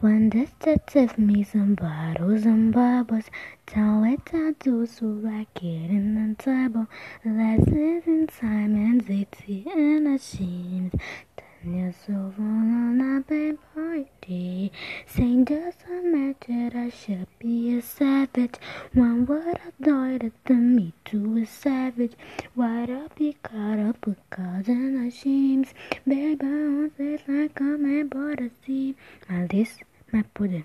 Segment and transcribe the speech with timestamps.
[0.00, 3.24] When detective me some bottles and bubbles,
[3.66, 6.86] tell it I do it in the table.
[7.22, 10.94] Lessons in time and city and the scenes.
[11.36, 13.20] Ten years over on a
[14.26, 14.70] day.
[15.06, 18.54] Saying doesn't matter, I should be a savage.
[18.94, 22.12] One word I died to me to a savage.
[22.54, 25.74] Why'd I be caught up with cause and the shames?
[26.06, 28.96] Baby, I won't say like a body.
[29.28, 29.82] My list,
[30.12, 30.64] ما بودن